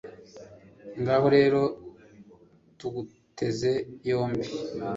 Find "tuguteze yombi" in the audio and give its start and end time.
2.79-4.45